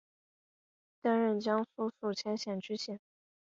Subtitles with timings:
[0.99, 2.99] 担任江苏宿迁县知县。